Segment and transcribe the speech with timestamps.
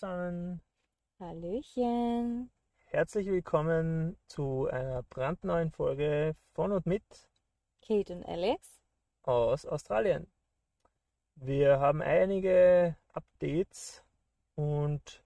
[0.00, 0.62] zusammen.
[1.18, 2.50] Hallöchen.
[2.86, 7.02] Herzlich willkommen zu einer brandneuen Folge von und mit
[7.82, 8.80] Kate und Alex.
[9.24, 10.26] aus Australien.
[11.34, 14.02] Wir haben einige Updates
[14.54, 15.22] und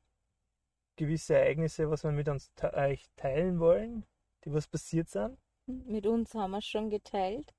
[0.96, 4.04] gewisse Ereignisse, was wir mit uns te euch teilen wollen,
[4.44, 5.38] die was passiert sind.
[5.66, 7.54] Mit uns haben wir es schon geteilt.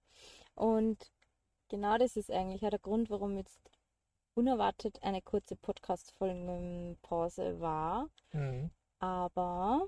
[0.53, 1.13] Und
[1.69, 3.61] genau das ist eigentlich auch der Grund, warum jetzt
[4.35, 8.09] unerwartet eine kurze Podcast-Folgenpause war.
[8.33, 8.69] Mhm.
[8.99, 9.87] Aber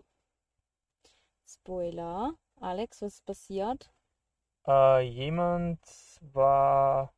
[1.47, 3.89] Spoiler, Alex, was ist passiert?
[4.67, 5.79] Äh, jemand
[6.21, 7.11] war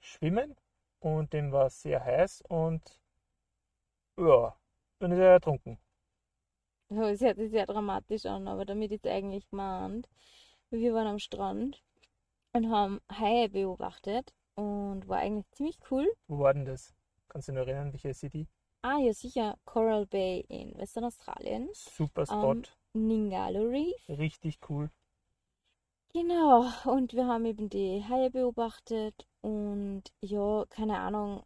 [0.00, 0.56] schwimmen
[0.98, 3.00] und dem war sehr heiß und
[4.16, 4.54] ja,
[5.00, 5.78] dann ist er ertrunken.
[6.90, 10.08] Ja, Es hört sich sehr dramatisch an, aber damit ist eigentlich gemeint,
[10.70, 11.82] wir waren am Strand
[12.52, 16.06] und haben Haie beobachtet und war eigentlich ziemlich cool.
[16.28, 16.94] Wo war denn das?
[17.28, 18.48] Kannst du dich noch erinnern, welche City?
[18.82, 21.70] Ah, ja, sicher, Coral Bay in Western Australien.
[21.72, 23.96] Super Spot, Ähm, Ningaloo Reef.
[24.08, 24.90] richtig cool.
[26.12, 31.42] Genau, und wir haben eben die Haie beobachtet und ja, keine Ahnung,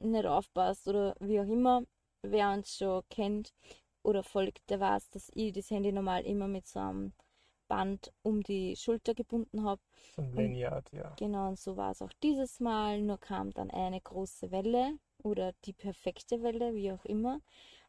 [0.00, 1.84] nicht aufpasst oder wie auch immer.
[2.22, 3.54] Wer uns schon kennt
[4.02, 7.12] oder folgt, der weiß, dass ich das Handy normal immer mit so einem
[7.70, 9.80] Band um die Schulter gebunden habe.
[10.16, 11.14] So ein Lanyard, ja.
[11.16, 13.00] Genau, und so war es auch dieses Mal.
[13.00, 17.40] Nur kam dann eine große Welle oder die perfekte Welle, wie auch immer,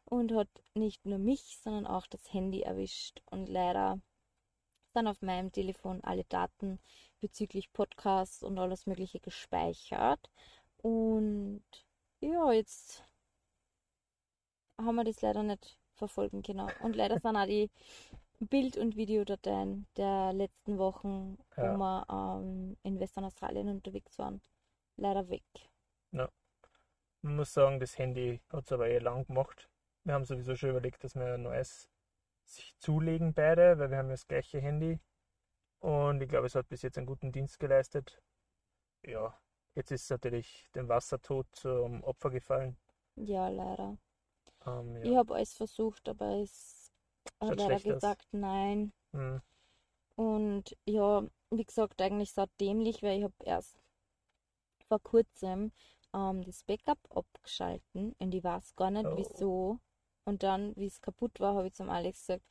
[0.04, 3.22] und hat nicht nur mich, sondern auch das Handy erwischt.
[3.28, 4.00] Und leider
[4.92, 6.78] dann auf meinem Telefon alle Daten
[7.20, 10.30] bezüglich Podcasts und alles Mögliche gespeichert.
[10.76, 11.64] Und
[12.20, 13.02] ja, jetzt
[14.78, 16.70] haben wir das leider nicht verfolgen können.
[16.82, 17.68] Und leider sind auch die
[18.48, 21.76] Bild- und Videodateien der letzten Wochen, wo Ja.
[21.76, 24.42] wir ähm, in Western Australien unterwegs waren,
[24.96, 25.44] leider weg.
[27.22, 29.68] Man muss sagen, das Handy hat es aber eh lang gemacht.
[30.04, 31.88] Wir haben sowieso schon überlegt, dass wir ein neues
[32.44, 35.00] sich zulegen beide, weil wir haben ja das gleiche Handy.
[35.80, 38.22] Und ich glaube, es hat bis jetzt einen guten Dienst geleistet.
[39.06, 39.38] Ja,
[39.74, 42.78] jetzt ist es natürlich dem Wassertod zum Opfer gefallen.
[43.16, 43.96] Ja, leider.
[44.66, 45.16] Ähm, Ich ja.
[45.16, 46.81] habe alles versucht, aber es
[47.48, 48.92] hat leider gesagt, nein.
[49.14, 49.38] Hm,
[50.16, 53.76] Und ja, wie gesagt, eigentlich so dämlich, weil ich habe erst
[54.88, 55.72] vor kurzem
[56.14, 59.16] ähm, das Backup abgeschalten und ich weiß gar nicht Oh.
[59.16, 59.78] wieso.
[60.24, 62.44] Und dann, wie es kaputt war, habe ich zum Alex gesagt,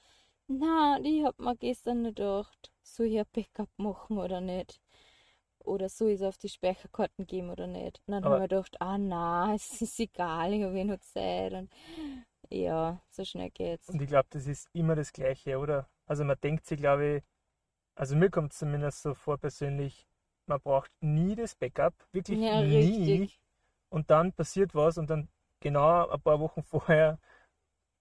[0.48, 4.82] na, ich habe mir gestern nicht gedacht, soll ich ein Backup machen oder nicht?
[5.60, 8.02] Oder soll ich es auf die Speicherkarten geben oder nicht?
[8.08, 11.00] Und dann habe ich mir gedacht, ah na, es ist egal, ich habe eh noch
[11.00, 11.54] Zeit.
[11.54, 11.72] Und
[12.52, 13.88] ja, so schnell geht's.
[13.88, 15.88] Und ich glaube, das ist immer das Gleiche, oder?
[16.06, 17.24] Also man denkt sich, glaube ich,
[17.96, 20.08] also mir kommt es zumindest so vor persönlich,
[20.48, 23.22] man braucht nie das Backup, wirklich Ja, nie.
[23.22, 23.40] richtig.
[23.90, 25.30] Und dann passiert was und dann
[25.62, 27.20] genau ein paar Wochen vorher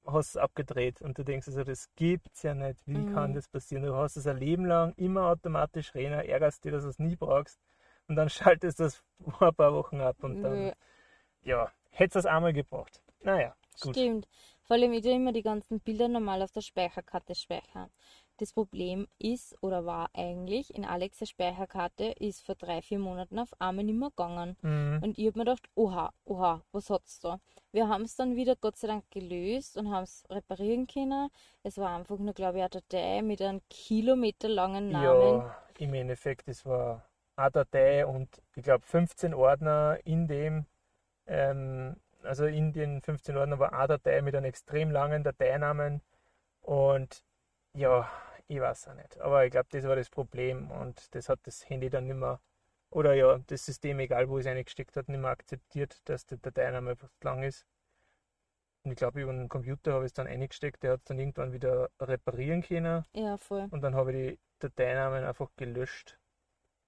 [0.07, 2.87] hast du es abgedreht und du denkst also, das gibt's ja nicht.
[2.87, 3.35] Wie kann Mhm.
[3.35, 3.85] das passieren?
[3.85, 7.17] Du hast es ein Leben lang immer automatisch rein, ärgerst dich, dass du es nie
[7.17, 7.61] brauchst
[8.09, 8.29] und dann
[8.61, 10.73] schaltest du es vor ein paar Wochen ab und dann, Nö.
[11.43, 13.03] ja, hättest du es einmal gebraucht.
[13.23, 13.97] Naja, gut.
[13.97, 14.29] Stimmt.
[14.63, 17.91] Vor allem, ich tue immer die ganzen Bilder normal auf der Speicherkarte speichern.
[18.41, 23.53] Das Problem ist oder war eigentlich, in Alexes Speicherkarte ist vor drei, vier Monaten auf
[23.61, 24.57] einmal nicht mehr gegangen.
[24.63, 25.01] Mhm.
[25.03, 27.39] Und ich habe mir gedacht, oha, oha, was hat's da?
[27.73, 31.29] Wir haben es dann wieder Gott sei Dank gelöst und haben es reparieren können.
[31.63, 35.41] Es war einfach nur, glaube ich, eine Datei mit einem kilometerlangen Namen.
[35.41, 37.05] Ja, im Endeffekt, es war
[37.37, 40.65] eine Datei und ich glaube 15 Ordner in dem,
[41.27, 46.03] ähm, also in den 15 Ordnern war eine Datei mit einem extrem langen Dateinamen
[46.63, 47.25] und
[47.75, 48.11] ja,
[48.49, 49.19] ich weiß auch nicht.
[49.21, 52.41] Aber ich glaube, das war das Problem und das hat das Handy dann nicht mehr,
[52.91, 56.91] oder ja, das System, egal wo es eingesteckt hat, nicht mehr akzeptiert, dass der Dateiname
[56.91, 57.67] einfach lang ist.
[58.83, 61.19] Und ich glaube, über den Computer habe ich es dann eingesteckt, der hat es dann
[61.19, 63.05] irgendwann wieder reparieren können.
[63.15, 63.69] Ja, voll.
[63.71, 66.19] Und dann habe ich die Dateinamen einfach gelöscht.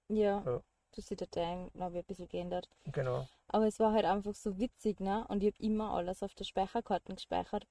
[0.09, 0.63] Ja, Ja.
[0.93, 2.69] Du hast die Dateien, glaube ich, ein bisschen geändert.
[2.91, 3.27] Genau.
[3.47, 5.25] Aber es war halt einfach so witzig, ne?
[5.27, 7.67] Und ich habe immer alles auf der Speicherkarte gespeichert.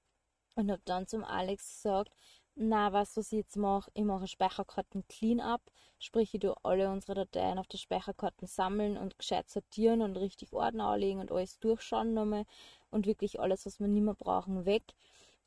[0.54, 2.12] Und habe dann zum Alex gesagt,
[2.54, 5.62] na, was was ich jetzt mache, ich mache Speicherkarten Clean-up,
[5.98, 10.52] sprich ich tue alle unsere Dateien auf der Speicherkarten sammeln und gescheit sortieren und richtig
[10.52, 12.44] Ordner anlegen und alles durchschauen nochmal
[12.90, 14.82] und wirklich alles, was wir nicht mehr brauchen, weg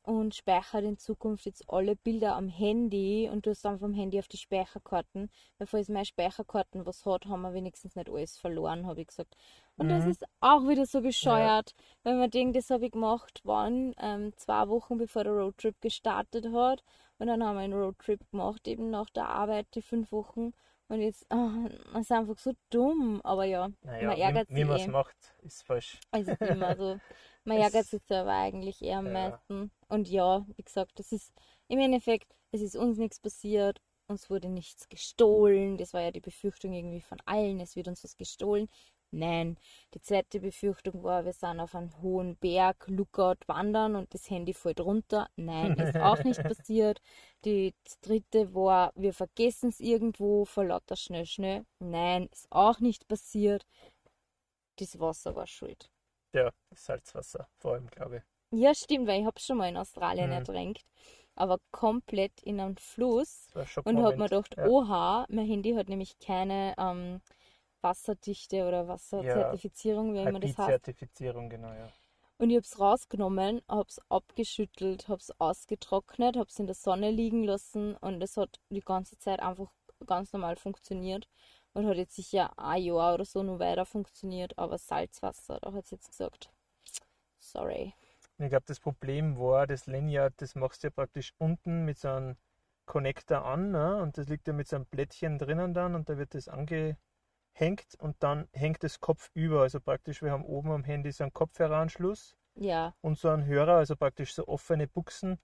[0.06, 4.18] und speichere in Zukunft jetzt alle Bilder am Handy und du es dann vom Handy
[4.18, 8.86] auf die Speicherkarten, weil falls meine Speicherkarten was hat, haben wir wenigstens nicht alles verloren,
[8.86, 9.36] habe ich gesagt.
[9.76, 10.10] Und das Mhm.
[10.12, 11.74] ist auch wieder so bescheuert,
[12.04, 13.94] wenn man denkt, das habe ich gemacht, wann?
[14.00, 16.82] Ähm, zwei Wochen bevor der Roadtrip gestartet hat.
[17.18, 20.52] Und dann haben wir einen Roadtrip gemacht, eben nach der Arbeit, die fünf Wochen.
[20.88, 23.20] Und jetzt, oh, das ist einfach so dumm.
[23.24, 24.90] Aber ja, Naja, man wie, ärgert wie sich man es eh.
[24.90, 25.98] macht, ist falsch.
[26.12, 27.00] Also immer so.
[27.46, 29.12] Man ärgert sich selber eigentlich eher am Ja.
[29.12, 29.70] meisten.
[29.88, 31.32] Und ja, wie gesagt, das ist
[31.68, 35.78] im Endeffekt, es ist uns nichts passiert, uns wurde nichts gestohlen.
[35.78, 38.68] Das war ja die Befürchtung irgendwie von allen, es wird uns was gestohlen.
[39.12, 39.56] Nein,
[39.94, 44.52] die zweite Befürchtung war, wir sind auf einem hohen Berg, Lookout wandern und das Handy
[44.52, 45.28] fällt runter.
[45.36, 47.00] Nein, ist auch nicht passiert.
[47.44, 51.64] Die dritte war, wir vergessen es irgendwo vor lauter schnell, schnell.
[51.78, 53.64] Nein, ist auch nicht passiert.
[54.76, 55.90] Das Wasser war schuld.
[56.36, 58.22] Ja, das Salzwasser vor allem, glaube ich.
[58.52, 60.36] Ja, stimmt, weil ich habe schon mal in Australien Mhm.
[60.38, 60.84] ertränkt,
[61.34, 63.48] aber komplett in einem Fluss
[63.84, 64.64] und habe mir gedacht, ja.
[64.66, 67.20] oha, mein Handy hat nämlich keine ähm,
[67.82, 70.80] Wasserdichte oder Wasserzertifizierung, wie immer das heißt.
[70.80, 71.92] IP-Zertifizierung, genau, ja.
[72.38, 76.74] Und ich habe es rausgenommen, habe es abgeschüttelt, habe es ausgetrocknet, habe es in der
[76.74, 79.70] Sonne liegen lassen und es hat die ganze Zeit einfach
[80.06, 81.28] ganz normal funktioniert
[81.76, 85.84] und hat jetzt sicher ein Jahr oder so nur weiter funktioniert, aber Salzwasser, da hat
[85.84, 86.50] es jetzt gesagt,
[87.38, 87.92] sorry.
[88.38, 92.08] Ich glaube, das Problem war, das Lanyard, das machst du ja praktisch unten mit so
[92.08, 92.36] einem
[92.86, 94.00] Connector an, ne?
[94.00, 96.96] und das liegt ja mit so einem Blättchen drinnen dann und da wird das angehängt
[97.98, 99.60] und dann hängt das Kopf über.
[99.60, 103.74] Also praktisch, wir haben oben am Handy so einen Kopfhöreranschluss Ja, und so einen Hörer,
[103.76, 105.38] also praktisch so offene Buchsen.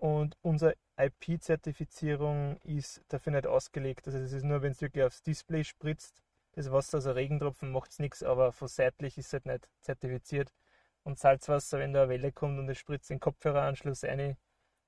[0.00, 4.06] Und unsere IP-Zertifizierung ist dafür nicht ausgelegt.
[4.06, 7.90] Also es ist nur, wenn es wirklich aufs Display spritzt, das Wasser, also Regentropfen macht
[7.90, 10.52] es nichts, aber von seitlich ist es halt nicht zertifiziert.
[11.04, 14.38] Und Salzwasser, wenn da eine Welle kommt und es spritzt den Kopfhöreranschluss rein,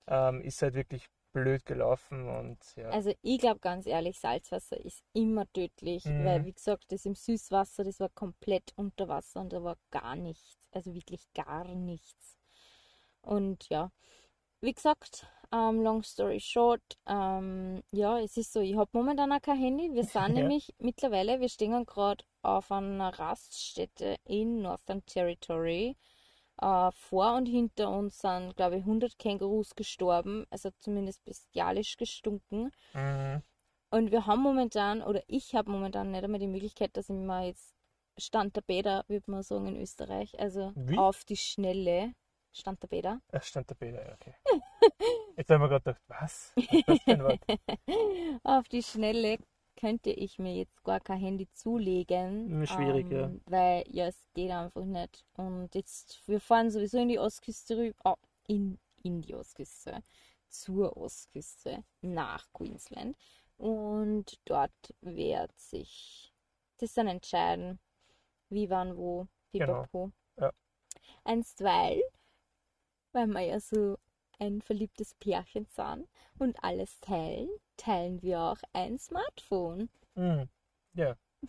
[0.06, 2.90] ähm, ist halt wirklich blöd gelaufen und ja.
[2.90, 6.24] Also ich glaube ganz ehrlich, Salzwasser ist immer tödlich, Mhm.
[6.24, 10.16] weil wie gesagt, das im Süßwasser, das war komplett unter Wasser und da war gar
[10.16, 12.38] nichts, also wirklich gar nichts.
[13.22, 13.90] Und ja,
[14.62, 19.42] wie gesagt, ähm, long story short, ähm, ja, es ist so, ich habe momentan auch
[19.42, 19.92] kein Handy.
[19.92, 20.42] Wir sind Ja.
[20.42, 25.96] nämlich mittlerweile, wir stehen gerade auf einer Raststätte in Northern Territory.
[26.60, 32.70] Äh, vor und hinter uns sind, glaube ich, 100 Kängurus gestorben, also zumindest bestialisch gestunken.
[32.94, 33.42] Mhm.
[33.90, 37.46] Und wir haben momentan, oder ich habe momentan nicht einmal die Möglichkeit, dass ich mir
[37.46, 37.74] jetzt
[38.18, 40.96] Stand der Bäder, würde man sagen in Österreich, also Wie?
[40.98, 42.14] auf die Schnelle,
[42.52, 44.34] Stand der Bäder, Ach, stand der Bilder, ja, okay.
[45.36, 46.52] Jetzt haben wir gerade gedacht, was?
[46.54, 47.00] Was
[48.44, 49.38] auf die Schnelle
[49.76, 52.50] könnte ich mir jetzt gar kein Handy zulegen.
[52.50, 53.30] Hm, schwierig, ja.
[53.46, 55.24] Weil ja, es geht einfach nicht.
[55.34, 58.16] Und jetzt, wir fahren sowieso in die Ostküste rüber, ah,
[58.46, 60.02] in, in die Ostküste,
[60.48, 63.16] zur Ostküste, nach Queensland.
[63.56, 66.32] Und dort wird sich
[66.78, 67.80] das dann entscheiden,
[68.50, 69.82] wie, wann, wo, Genau.
[69.82, 70.12] pipapo.
[70.38, 70.52] Ja.
[71.24, 72.02] Einstweilen,
[73.12, 73.98] weil wir ja so
[74.38, 79.88] ein verliebtes Pärchen sind und alles teilen, teilen wir auch ein Smartphone.
[80.14, 80.48] Mhm.
[80.94, 81.16] Ja.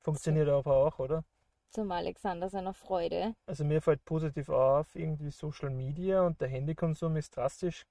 [0.00, 1.24] Funktioniert aber auch, oder?
[1.70, 3.34] Zum Alexander seiner Freude.
[3.46, 7.86] Also mir fällt positiv auf, irgendwie Social Media und der Handykonsum ist drastisch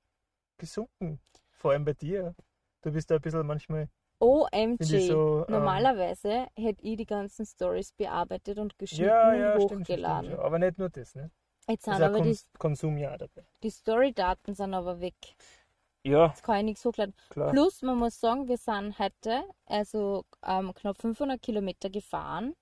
[0.57, 1.21] gesunken.
[1.51, 2.35] Vor allem bei dir.
[2.81, 3.89] Du bist da ein bisschen manchmal,
[4.19, 5.07] OMG.
[5.07, 5.45] so.
[5.47, 9.89] ähm, Normalerweise hätte ich die ganzen Stories bearbeitet und geschnitten ja, und ja, stimmt, stimmt,
[9.89, 10.25] hochgeladen.
[10.31, 10.43] stimmt.
[10.43, 11.31] Aber nicht nur das, ne?
[11.69, 13.45] Jetzt Das sind aber die, Kons Konsum ja dabei.
[13.63, 15.15] die Story-Daten sind aber weg.
[16.03, 17.13] Ja, Jetzt kann ich nichts hochladen.
[17.29, 17.51] klar.
[17.51, 22.55] Plus, man muss sagen, wir sind heute also ähm, knapp 500 Kilometer gefahren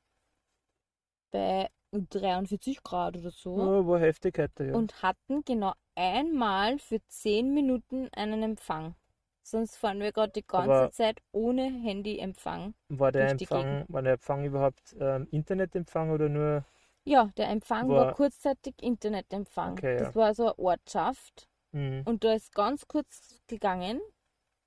[1.32, 4.74] bei 43 Grad oder so Ja, war heftig heute, ja.
[4.76, 8.96] und hatten genau einmal für 10 Minuten einen Empfang.
[9.44, 12.74] Sonst fahren wir gerade die ganze Aber- Zeit ohne Handyempfang.
[12.90, 16.66] war der Empfang, war der Empfang überhaupt ähm, Internetempfang oder nur?
[17.08, 19.74] Ja, der Empfang war, War- kurzzeitig Internetempfang.
[19.74, 20.16] Okay, das ja.
[20.16, 22.04] war so eine Ortschaft Mhm.
[22.06, 24.00] und da ist ganz kurz gegangen.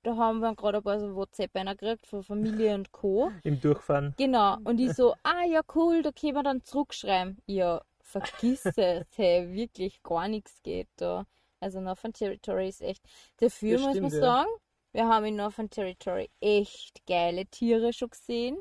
[0.03, 3.31] Da haben wir gerade ein paar so WhatsApp gekriegt von Familie und Co.
[3.43, 4.15] Im Durchfahren.
[4.17, 4.57] Genau.
[4.63, 7.37] Und ich so, ah ja, cool, da können wir dann zurückschreiben.
[7.45, 8.75] Ja, vergiss es,
[9.15, 11.25] hey, wirklich gar nichts geht da.
[11.59, 13.03] Also Northern Territory ist echt.
[13.37, 14.19] Dafür Das muss man stimmt, ja.
[14.19, 14.49] sagen,
[14.93, 18.57] wir haben in Northern Territory echt geile Tiere schon gesehen.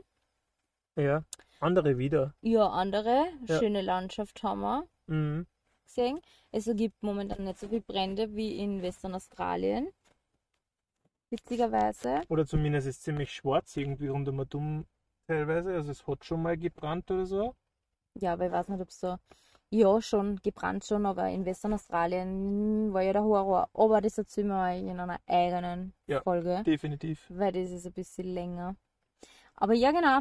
[0.97, 1.25] Ja.
[1.61, 2.35] Andere wieder.
[2.41, 3.27] Ja, andere.
[3.47, 3.59] Ja.
[3.59, 5.47] Schöne Landschaft haben wir Mhm.
[5.85, 6.21] gesehen.
[6.53, 9.89] Es gibt momentan nicht so viele Brände wie in Western Australien.
[11.31, 12.23] Witzigerweise.
[12.29, 14.87] Oder zumindest ist es ziemlich schwarz irgendwie rund um und um
[15.27, 15.73] teilweise.
[15.75, 17.55] Also es hat schon mal gebrannt oder so.
[18.15, 19.17] Ja, aber ich weiß nicht, ob so.
[19.73, 23.69] Ja, schon, gebrannt schon, aber in Western Australien war ja der Horror.
[23.73, 26.21] Aber das erzählen wir in einer eigenen Ja.
[26.23, 27.25] Folge, Definitiv.
[27.29, 28.75] weil das ist ein bisschen länger.
[29.55, 30.21] Aber ja, genau,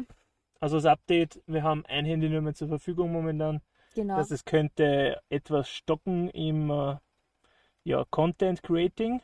[0.60, 3.62] Also das Update, wir haben ein Handy nur mehr zur Verfügung momentan.
[3.94, 4.16] genau.
[4.16, 6.96] dass es könnte etwas stocken im äh,
[7.84, 9.22] ja, Content Creating.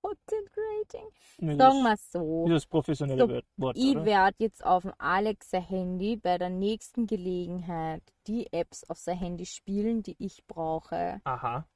[0.00, 1.08] Content Creating.
[1.38, 2.44] Nee, Sagen wir das so.
[2.46, 7.06] ist das professionelle So, Wort, Ich werde jetzt auf dem Alexa Handy bei der nächsten
[7.06, 11.20] Gelegenheit die Apps auf sein Handy spielen, die ich brauche.
[11.24, 11.66] Aha.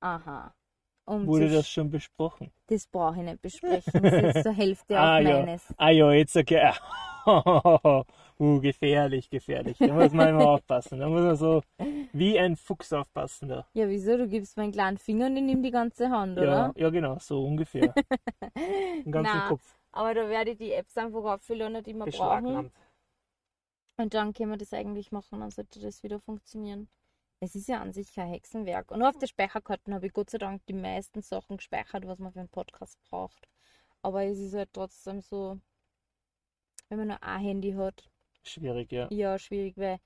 [0.00, 0.54] Aha.
[1.04, 2.52] Um Wurde das schon besprochen?
[2.68, 4.02] Das brauche ich nicht besprechen.
[4.02, 5.38] Das ist zur Hälfte Ah, auch ja.
[5.40, 5.74] meines.
[5.76, 6.72] Ah ja, jetzt okay.
[8.38, 9.76] uh, gefährlich, gefährlich.
[9.78, 11.00] Da muss man immer aufpassen.
[11.00, 11.62] Da muss man so
[12.12, 13.66] wie ein Fuchs aufpassen da.
[13.74, 14.16] Ja, wieso?
[14.16, 16.72] Du gibst mir einen kleinen Finger und ich nehme die ganze Hand, Ja, oder?
[16.76, 17.92] ja genau, so ungefähr.
[19.04, 22.70] Den ganzen Na, Kopf Aber da werde ich die Apps einfach auffüllen, die wir brauchen.
[23.98, 26.88] Und dann können wir das eigentlich machen, dann sollte das wieder funktionieren.
[27.42, 28.92] Es ist ja an sich kein Hexenwerk.
[28.92, 32.32] Und auf der Speicherkarten habe ich Gott sei Dank die meisten Sachen gespeichert, was man
[32.32, 33.48] für einen Podcast braucht.
[34.00, 35.58] Aber es ist halt trotzdem so,
[36.88, 38.08] wenn man nur ein Handy hat,
[38.44, 39.08] Schwierig, ja.
[39.10, 39.98] ja, schwierig, weil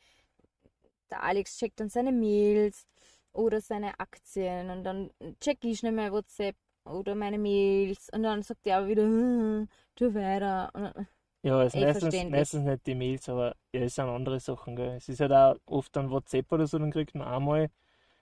[1.10, 2.86] der Alex checkt dann seine Mails
[3.32, 8.42] oder seine Aktien und dann check ich schnell mein WhatsApp oder meine Mails und dann
[8.42, 9.02] sagt er aber wieder,
[9.94, 10.70] tu weiter.
[10.72, 11.06] Und dann,
[11.46, 14.96] Ja, es ist meistens, meistens nicht die Mails, aber ja, es sind andere Sachen, gell.
[14.96, 17.70] Es ist halt auch oft dann WhatsApp oder so, dann kriegt man einmal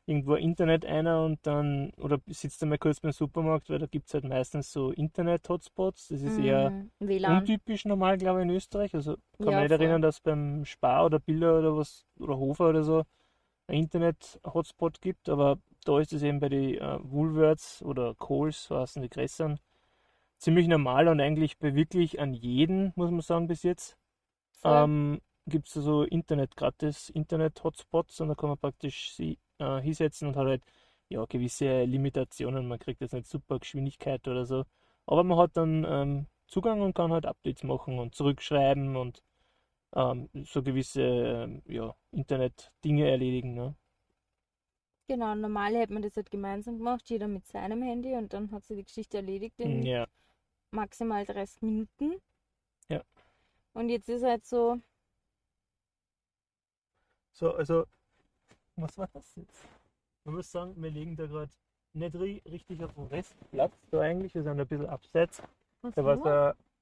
[0.07, 4.15] irgendwo Internet einer und dann, oder sitzt einmal kurz beim Supermarkt, weil da gibt es
[4.15, 6.09] halt meistens so Internet-Hotspots.
[6.09, 7.45] Das ist eher mm, WLAN.
[7.45, 8.95] untypisch normal, glaube ich, in Österreich.
[8.95, 9.81] Also kann Ja, man nicht voll.
[9.81, 13.05] erinnern, dass beim Spar oder Biller oder was, oder Hofer oder so,
[13.69, 18.79] ein Internet-Hotspot gibt, aber da ist es eben bei den äh, Woolworths oder Coles, so
[18.79, 19.59] heißen die Grässern,
[20.45, 23.97] ziemlich normal und eigentlich bei wirklich an jeden, muss man sagen, bis jetzt,
[24.63, 30.29] ähm, gibt es so Internet, gratis Internet-Hotspots und da kann man praktisch sie äh, hinsetzen
[30.29, 30.63] und hat halt
[31.09, 32.69] ja, gewisse Limitationen.
[32.69, 34.65] Man kriegt jetzt nicht super Geschwindigkeit oder so,
[35.07, 39.23] aber man hat dann ähm, Zugang und kann halt Updates machen und zurückschreiben und
[39.97, 43.55] ähm, so gewisse ähm, ja, Internet-Dinge erledigen.
[43.55, 43.75] Ne?
[45.09, 48.65] Genau, normal hätte man das halt gemeinsam gemacht, jeder mit seinem Handy und dann hat
[48.65, 50.07] sie die Geschichte erledigt in Ja,
[50.75, 52.21] maximal 30 Minuten.
[52.89, 53.03] Ja.
[53.73, 54.81] Und jetzt ist halt so,
[57.35, 57.87] so, also,
[58.77, 59.67] was war das jetzt?
[60.25, 61.51] Man muss sagen, wir liegen da gerade
[61.93, 65.43] nicht ri richtig auf dem Restplatz, da eigentlich, wir sind ein bisschen abseits.
[65.83, 66.25] was Da war so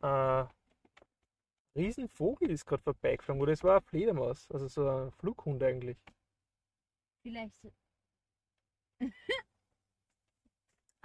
[0.07, 5.63] ein äh, Riesenvogel ist gerade vorbeigeflogen, oder es war eine Fledermaus, also so ein Flughund
[5.63, 5.97] eigentlich.
[7.23, 7.73] Vielleicht so.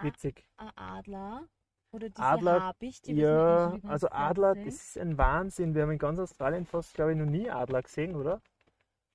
[0.00, 0.44] Witzig.
[0.58, 1.48] ein Adler
[1.98, 3.06] oder diese Adler, Habicht.
[3.06, 5.74] die Ja, also Adler, das ist ein Wahnsinn.
[5.74, 8.40] Wir haben in ganz Australien fast, glaube ich, noch nie Adler gesehen, oder?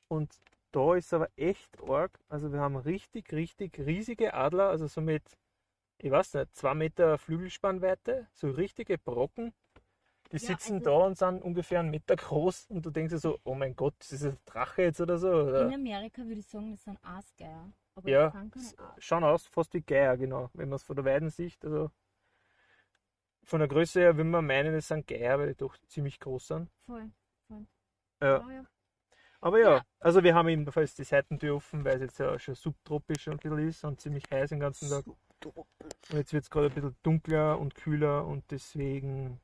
[0.09, 0.31] Und
[0.71, 2.19] da ist aber echt arg.
[2.29, 5.23] Also wir haben richtig, richtig riesige Adler, also so mit,
[5.99, 9.53] ich weiß nicht, zwei Meter Flügelspannweite, so richtige Brocken.
[10.31, 13.19] Die Ja, sitzen also- da und sind ungefähr einen Meter groß und du denkst dir
[13.19, 15.29] so, oh mein Gott, das ist ein Drache jetzt oder so.
[15.29, 15.67] Oder?
[15.67, 17.71] In Amerika würde ich sagen, das sind Aasgeier.
[17.95, 18.33] Aber Ja,
[18.97, 21.91] schauen aus fast wie Geier, genau, wenn man es von der Weidensicht, also
[23.43, 26.47] von der Größe her würde man meinen, es sind Geier, weil die doch ziemlich groß
[26.47, 26.69] sind.
[26.85, 27.11] Voll,
[27.47, 27.65] voll.
[28.21, 28.43] Ja.
[28.45, 28.63] Oh, ja.
[29.41, 29.85] Aber ja, Ja.
[29.99, 33.67] also wir haben ebenfalls die Seitentür offen, weil es jetzt ja schon subtropisch ein bisschen
[33.67, 35.05] ist und ziemlich heiß den ganzen Tag.
[35.45, 39.41] Und jetzt wird es gerade ein bisschen dunkler und kühler und deswegen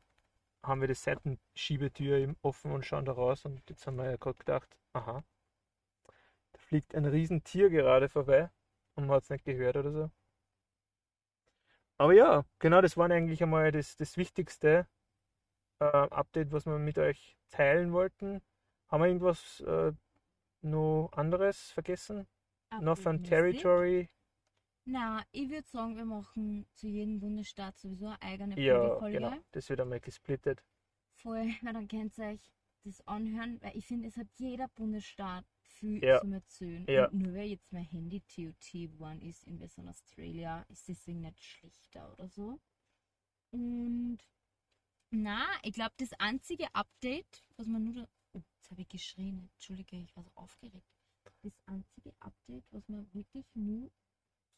[0.64, 4.16] haben wir die Seitenschiebetür eben offen und schauen da raus und jetzt haben wir ja
[4.18, 5.24] gerade gedacht, aha,
[6.54, 8.50] da fliegt ein Riesentier gerade vorbei
[8.96, 10.12] und man hat es nicht gehört oder so.
[12.00, 14.88] Aber ja, genau das war eigentlich einmal das, das Wichtigste
[15.80, 18.42] äh, Update, was wir mit euch teilen wollten.
[18.88, 19.92] Haben wir irgendwas äh,
[20.62, 22.28] noch anderes vergessen?
[22.80, 23.30] Northern Update-mäßig.
[23.30, 24.10] Territory?
[24.86, 29.18] Na, ich würde sagen, wir machen zu jedem Bundesstaat sowieso eine eigene Ja, Folge.
[29.18, 29.34] genau.
[29.52, 30.64] Das wird einmal gesplittet.
[31.18, 32.52] Voll, weil dann könnt ihr euch
[32.86, 36.20] das anhören, weil ich finde, es hat jeder Bundesstaat viel Ja.
[36.20, 36.86] zum Erzählen.
[36.88, 37.08] Ja.
[37.08, 41.42] Und nur weil jetzt mein Handy TOT One ist in Western Australia, ist deswegen nicht
[41.44, 42.60] schlechter oder so.
[43.52, 44.20] Und
[45.12, 47.94] na, ich glaube, das einzige Update, was man nur.
[47.94, 49.50] Da, oh, jetzt habe ich geschrien.
[49.54, 50.86] Entschuldige, ich war so aufgeregt.
[51.42, 53.90] Das einzige Update, was man wirklich nur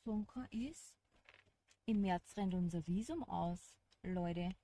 [0.03, 0.95] sagen kann, ist,
[1.85, 4.55] im März rennt unser Visum aus, Leute.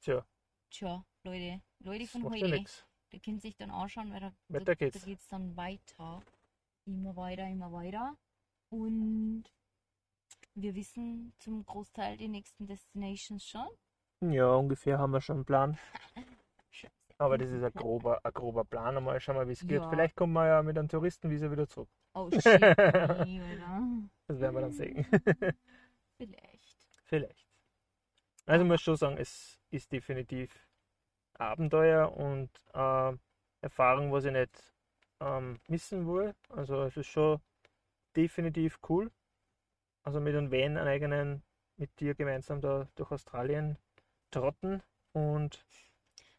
[0.00, 0.26] Tja,
[0.70, 2.64] Tja, Leute, Leute das von heute,
[3.16, 5.00] die können sich dann anschauen, weil da, Weiter da, geht's.
[5.00, 6.22] da geht's dann weiter.
[6.84, 8.14] Immer weiter, immer weiter.
[8.68, 9.44] Und
[10.54, 13.66] wir wissen zum Großteil die nächsten Destinations schon.
[14.20, 15.78] Ja, ungefähr haben wir schon einen Plan.
[17.18, 19.02] Aber das ist ein grober, ein grober Plan.
[19.02, 19.80] Mal schauen wir, wie es geht.
[19.80, 19.88] Ja.
[19.88, 21.88] Vielleicht kommen wir ja mit einem Touristenvisa wieder zurück.
[22.12, 22.44] Oh shit?
[22.44, 22.78] Das
[24.38, 25.06] werden wir dann sehen.
[26.18, 26.76] Vielleicht.
[27.04, 27.46] Vielleicht.
[28.44, 30.65] Also ich muss schon sagen, es ist definitiv
[31.38, 33.12] Abenteuer und äh,
[33.60, 34.74] Erfahrung, was ich nicht
[35.20, 36.34] ähm, missen will.
[36.48, 37.40] Also es ist schon
[38.16, 39.10] definitiv cool.
[40.02, 41.42] Also mit einem Van einen eigenen
[41.76, 43.76] mit dir gemeinsam da durch Australien
[44.30, 45.64] trotten und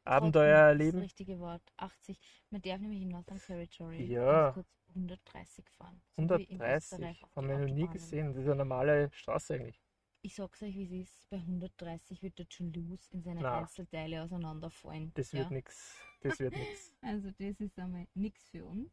[0.04, 0.98] Abenteuer Trocken ist erleben.
[0.98, 1.62] Das richtige Wort.
[1.78, 2.20] 80.
[2.50, 4.52] Man darf nämlich in Northern Territory Ja.
[4.52, 6.02] ganz kurz 130 fahren.
[6.16, 6.94] So wie in 130.
[6.94, 8.28] Österreich auf Haben wir noch nie gesehen.
[8.28, 9.82] Das ist eine normale Straße eigentlich.
[10.28, 11.30] Ich sag's euch, wie es ist.
[11.30, 13.60] Bei 130 wird der Toulouse in seine Na.
[13.60, 15.14] Einzelteile auseinanderfallen.
[15.14, 15.52] Das wird ja?
[15.52, 16.06] nichts.
[16.20, 16.94] Das wird nichts.
[17.02, 18.92] Also das ist einmal nichts für uns.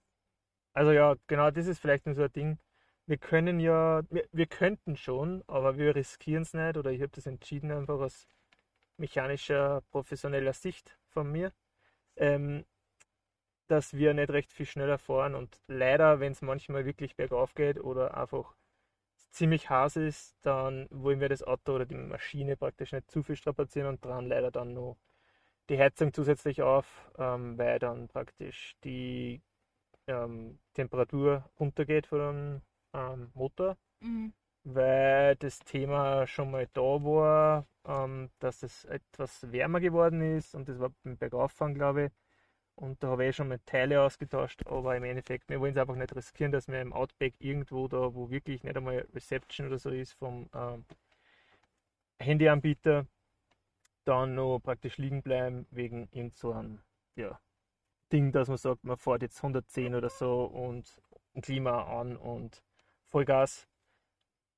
[0.75, 2.59] Also ja, genau, das ist vielleicht nur so ein Ding.
[3.07, 7.11] Wir können ja, wir, wir könnten schon, aber wir riskieren es nicht oder ich habe
[7.11, 8.29] das entschieden einfach aus
[8.97, 11.53] mechanischer, professioneller Sicht von mir,
[12.15, 12.65] ähm,
[13.67, 17.81] dass wir nicht recht viel schneller fahren und leider, wenn es manchmal wirklich bergauf geht
[17.81, 18.55] oder einfach
[19.35, 23.37] ziemlich heiß ist, dann wollen wir das Auto oder die Maschine praktisch nicht zu viel
[23.37, 24.99] strapazieren und dran leider dann noch
[25.71, 26.87] die Heizung zusätzlich auf,
[27.19, 29.43] ähm, weil dann praktisch die
[30.09, 32.63] ähm, Temperatur runtergeht von dem
[32.95, 34.33] ähm, Motor, Mhm.
[34.65, 40.69] weil das Thema schon mal da war, ähm, dass es etwas wärmer geworden ist und
[40.69, 42.13] das war beim Bergauffahren, glaube ich.
[42.77, 45.79] Und da habe ich eh schon mal Teile ausgetauscht, aber im Endeffekt, wir wollen es
[45.79, 49.79] einfach nicht riskieren, dass wir im Outback irgendwo da, wo wirklich nicht einmal Reception oder
[49.79, 50.85] so ist vom ähm,
[52.19, 53.07] Handyanbieter,
[54.05, 56.81] dann noch praktisch liegen bleiben wegen irgend so einem
[57.17, 57.39] ja,
[58.13, 61.01] Ding, dass man sagt, man fährt jetzt 110 oder so und
[61.43, 62.63] Klima an und
[63.05, 63.69] Vollgas.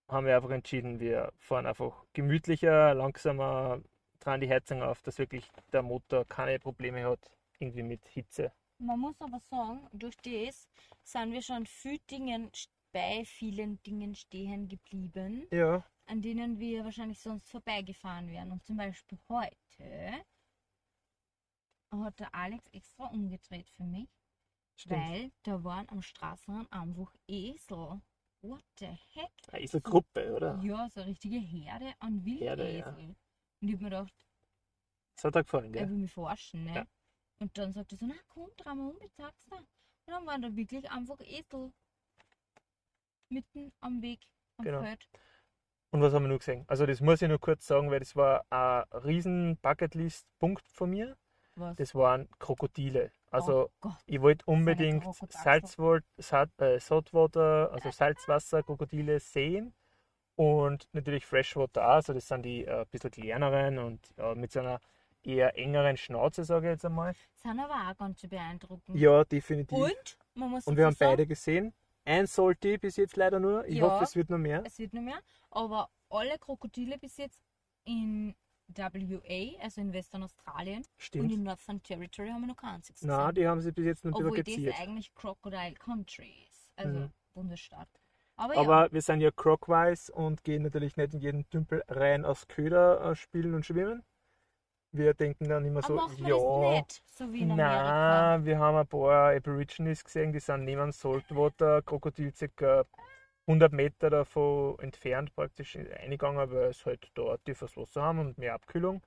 [0.08, 3.80] Haben wir einfach entschieden, wir fahren einfach gemütlicher, langsamer,
[4.20, 8.52] dran die Heizung auf, dass wirklich der Motor keine Probleme hat, irgendwie mit Hitze.
[8.78, 10.68] Man muss aber sagen, durch das
[11.02, 12.50] sind wir schon viel Dingen,
[12.92, 18.52] bei vielen Dingen stehen geblieben, Ja, an denen wir wahrscheinlich sonst vorbeigefahren wären.
[18.52, 20.24] Und zum Beispiel heute
[21.92, 24.08] hat der Alex extra umgedreht für mich,
[24.76, 24.96] stimmt.
[25.00, 28.00] weil da waren am Straßenrand einfach Esel.
[28.42, 29.30] What the heck?
[29.50, 30.60] Eine Eselgruppe, oder?
[30.62, 32.78] Ja, so eine richtige Herde an Wildesel.
[32.78, 32.88] ja.
[32.90, 33.16] Und
[33.60, 34.26] ich hab mir gedacht,
[35.16, 35.90] Das hat er gefallen, er gell?
[35.90, 36.74] will mich verarschen, ne?
[36.74, 36.86] Ja.
[37.38, 39.56] Und dann sagt er so, na komm, dreh mal um, ich zeig's dir.
[39.56, 39.66] Und
[40.06, 41.72] dann waren da wirklich einfach Esel.
[43.28, 44.20] Mitten am Weg,
[44.58, 44.82] am Genau.
[44.82, 45.08] Feld.
[45.90, 46.64] Und was haben wir noch gesehen?
[46.68, 51.16] Also das muss ich nur kurz sagen, weil das war ein riesen Bucketlist-Punkt von mir.
[51.56, 51.76] Was?
[51.76, 53.12] Das waren Krokodile.
[53.30, 59.74] Also oh ich wollte unbedingt Salt, äh, Saltwater, also Salzwasser-Krokodile sehen
[60.36, 61.94] und natürlich Freshwater auch.
[61.94, 64.80] Also das sind die äh, ein bisschen kleineren und ja, mit so einer
[65.26, 67.14] eher engeren Schnauze, sage ich jetzt einmal.
[67.34, 68.96] Sind aber auch ganz schön beeindruckend.
[68.98, 69.78] Ja, definitiv.
[69.78, 71.74] Und, man muss Und wir haben sagen, beide gesehen.
[72.04, 73.66] Ein sollte bis jetzt leider nur.
[73.66, 73.84] Ich Ja.
[73.90, 74.62] hoffe, es wird noch mehr.
[74.64, 75.18] es wird noch mehr,
[75.50, 77.42] aber alle Krokodile bis jetzt
[77.84, 78.34] in
[78.68, 81.32] WA, also in Western Australien und Stimmt.
[81.32, 83.34] in Northern Territory haben wir noch Na, gesehen.
[83.34, 84.74] die haben sie bis jetzt noch Obwohl das geziert.
[84.80, 87.10] eigentlich Crocodile Country ist, also Mhm.
[87.34, 87.88] Bundesstaat.
[88.36, 92.24] Aber, ja, Aber wir sind ja crockwise und gehen natürlich nicht in jeden Tümpel rein
[92.24, 94.02] aus Köder äh, spielen und schwimmen.
[94.96, 98.36] Wir denken dann immer aber so, ja, nicht, so wie in Amerika.
[98.38, 102.84] na, wir haben ein paar Aborigines gesehen, die sind neben dem Saltwater Krokodil circa
[103.46, 108.54] 100 Meter davon entfernt praktisch eingegangen, weil es halt da tiefes Wasser haben und mehr
[108.54, 109.02] Abkühlung.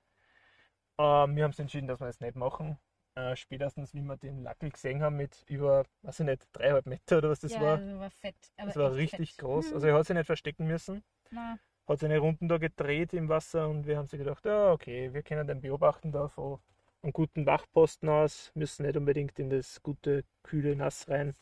[0.97, 2.77] Ähm, wir haben uns entschieden, dass wir das nicht machen.
[3.15, 7.17] Äh, spätestens, wie wir den Lackel gesehen haben mit über, weiß ich nicht, dreieinhalb Meter
[7.17, 7.77] oder was das ja, war.
[7.77, 8.35] also war fett.
[8.57, 9.39] Aber Das war richtig fett.
[9.39, 9.73] groß.
[9.73, 11.03] Also er hat sich nicht verstecken müssen.
[11.31, 11.57] na,
[11.89, 15.23] Hat seine Runden da gedreht im Wasser und wir haben sich gedacht, ja okay, wir
[15.23, 16.59] können den beobachten da von
[17.01, 21.33] einem guten Wachposten aus, müssen nicht unbedingt in das gute, kühle Nass rein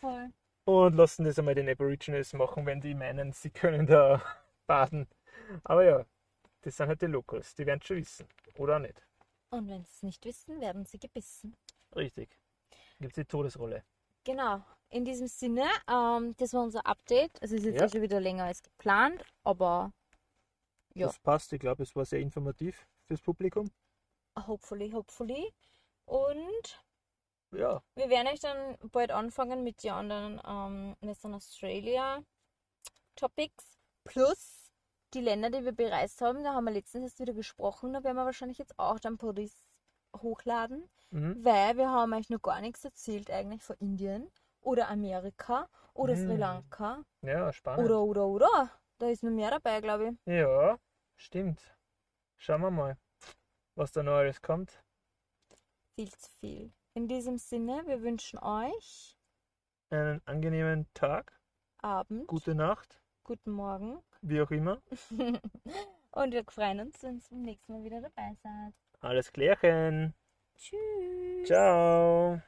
[0.00, 0.30] voll.
[0.66, 4.20] und lassen das einmal den Aborigines machen, wenn die meinen, sie können da
[4.66, 5.08] baden.
[5.64, 6.04] Aber ja,
[6.60, 8.26] das sind halt die Locals, die werden schon wissen.
[8.56, 9.02] Oder nicht.
[9.48, 11.56] Und wenn sie es nicht wissen, werden sie gebissen.
[11.94, 12.28] Richtig.
[13.00, 13.82] Gibt es die Todesrolle.
[14.24, 14.62] Genau.
[14.88, 17.32] In diesem Sinne, ähm, das war unser Update.
[17.40, 17.88] Es ist jetzt Ja.
[17.88, 19.92] schon wieder länger als geplant, aber
[20.94, 21.08] Ja.
[21.08, 23.70] Das passt, ich glaube, es war sehr informativ fürs Publikum.
[24.46, 25.52] hopefully, hopefully.
[26.06, 26.80] Und
[27.52, 32.22] Ja, wir werden euch dann bald anfangen mit den anderen ähm, Western Australia
[33.16, 33.78] Topics.
[34.04, 34.70] Plus
[35.14, 36.44] die Länder, die wir bereist haben.
[36.44, 37.92] Da haben wir letztens erst wieder gesprochen.
[37.92, 39.64] Da werden wir wahrscheinlich jetzt auch dann Podis
[40.16, 40.88] hochladen.
[41.10, 41.44] mhm.
[41.44, 44.30] Weil wir haben euch noch gar nichts erzählt eigentlich von Indien
[44.66, 46.40] oder Amerika oder Sri Mm.
[46.40, 47.04] Lanka.
[47.22, 47.84] ja spannend.
[47.86, 48.70] Oder, oder, oder.
[48.98, 50.32] Da ist noch mehr dabei, glaube ich.
[50.32, 50.78] Ja,
[51.16, 51.76] stimmt.
[52.36, 52.96] Schauen wir mal,
[53.76, 54.82] was da noch alles kommt.
[55.94, 56.72] Viel zu viel.
[56.94, 59.16] In diesem Sinne, wir wünschen euch
[59.90, 61.38] Einen angenehmen Tag,
[61.78, 64.82] Abend, gute Nacht, guten Morgen wie auch immer.
[66.10, 68.74] und wir freuen uns, wenn ihr beim nächsten Mal wieder dabei seid.
[69.00, 70.14] Alles klärchen.
[70.56, 71.46] Tschüss.
[71.46, 72.40] Ciao.